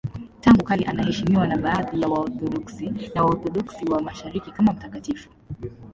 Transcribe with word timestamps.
Tangu 0.41 0.63
kale 0.63 0.85
anaheshimiwa 0.85 1.47
na 1.47 1.57
baadhi 1.57 2.01
ya 2.01 2.07
Waorthodoksi 2.07 2.93
na 3.15 3.23
Waorthodoksi 3.23 3.85
wa 3.85 4.01
Mashariki 4.01 4.51
kama 4.51 4.73
mtakatifu. 4.73 5.29